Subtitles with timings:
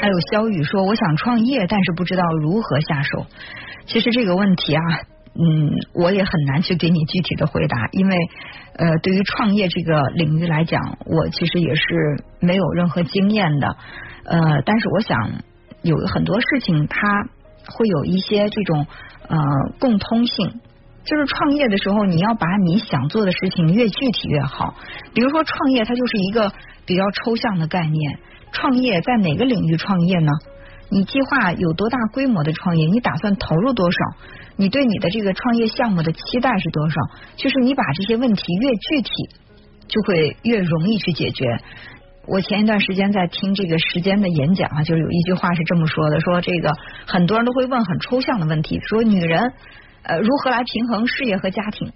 [0.00, 3.26] 还有肖宇说，我想创业，但是不知道如何下手。
[3.86, 4.82] 其实这个问题啊，
[5.34, 8.16] 嗯，我也很难去给你具体的回答，因为
[8.76, 11.82] 呃，对于创业这个领域来讲，我其实也是
[12.40, 13.76] 没有任何经验的。
[14.24, 15.32] 呃，但是我想
[15.82, 17.28] 有很多事情，它
[17.66, 18.86] 会有一些这种
[19.28, 19.38] 呃
[19.78, 20.60] 共通性。
[21.04, 24.74] 就是创业的时候，你要把你想做的事情越具体越好。
[25.14, 26.52] 比如说，创业它就是一个
[26.86, 28.18] 比较抽象的概念。
[28.52, 30.30] 创业在哪个领域创业呢？
[30.90, 32.86] 你计划有多大规模的创业？
[32.86, 33.98] 你打算投入多少？
[34.56, 36.96] 你对你的这个创业项目的期待是多少？
[37.36, 39.10] 就是你把这些问题越具体，
[39.88, 41.46] 就会越容易去解决。
[42.26, 46.72] 我前一段时间在听这个时间的演讲啊，就是有一句话是这么说的：说这个
[47.06, 49.52] 很多人都会问很抽象的问题，说女人
[50.02, 51.92] 呃如何来平衡事业和家庭？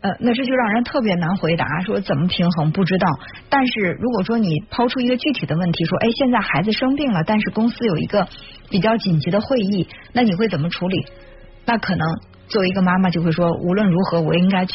[0.00, 3.06] 呃，那这就让人特别难回答，说怎么平衡不知道。
[3.48, 8.26] 但是如果说你抛出一个具体的问题，说哎，现在孩子生病了，但是公司有一个
[8.68, 11.06] 比较紧急的会议，那你会怎么处理？
[11.64, 12.04] 那可能
[12.48, 14.74] 作为一个妈妈就会说，无论如何我应该去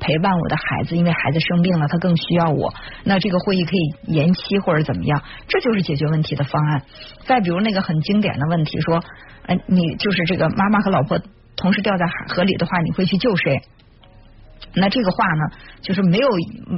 [0.00, 2.74] 陪伴我的孩子，因为孩子生病了，他更需要我。
[3.04, 5.22] 那这个会议可以延期或者怎么样？
[5.46, 6.82] 这就是解决问题的方案。
[7.26, 9.00] 再比如那个很经典的问题，说
[9.46, 11.20] 哎，你就是这个妈妈和老婆
[11.56, 13.62] 同时掉在河里的话，你会去救谁？
[14.76, 15.42] 那这个话呢，
[15.82, 16.28] 就是没有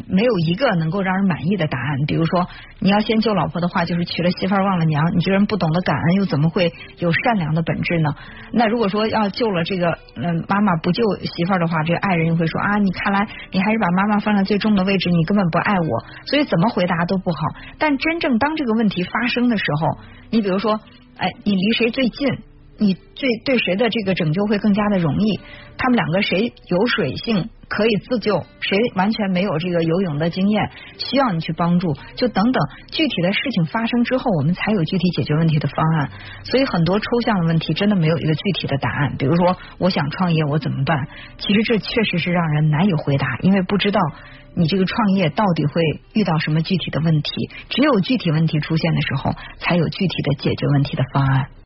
[0.09, 1.97] 没有一个能够让人满意的答案。
[2.07, 2.47] 比如说，
[2.79, 8.11] 你要先救老婆的话，就是娶了媳妇忘了娘，你这人不懂得感恩，又怎么会有善良的本质呢？
[8.53, 17.39] 那如果说要救了这个嗯妈妈不救媳妇的话，这个爱人又会说啊，你看来你还是把妈妈放在最重的位置，你根本不爱我，所以怎么回答都不好。
[17.79, 19.99] 但真正当这个问题发生的时候，
[20.31, 20.81] 你比如说，
[21.17, 22.29] 哎，你离谁最近？
[22.79, 25.41] 你最对谁的这个拯救会更加的容易？
[25.79, 36.11] 他们两个谁有水性可以自救，谁完全没有这个游泳的经验，需要你去帮助，就等等具体的事情发生之后，我们才有具体解决问题的方案。
[36.45, 39.17] 所以很多抽象的问题真的没有一个具体的答案。
[39.19, 41.09] 比如说，我想创业，我怎么办？
[41.39, 44.01] 其实这确实是让人难以回答，因为不知道
[44.55, 45.83] 你这个创业到底会
[46.15, 47.31] 遇到什么具体的问题。
[47.69, 51.49] 只有具体问题出现的时候，才有具体的解决问题的方案。